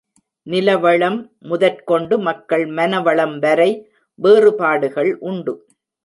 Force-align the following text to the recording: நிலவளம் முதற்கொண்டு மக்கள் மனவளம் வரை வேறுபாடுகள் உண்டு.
நிலவளம் 0.47 1.17
முதற்கொண்டு 1.41 2.15
மக்கள் 2.19 2.63
மனவளம் 2.69 3.35
வரை 3.39 3.69
வேறுபாடுகள் 4.19 5.17
உண்டு. 5.19 5.53